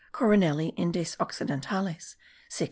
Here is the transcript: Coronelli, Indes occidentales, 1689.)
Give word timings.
Coronelli, 0.11 0.73
Indes 0.77 1.15
occidentales, 1.17 2.17
1689.) 2.49 2.57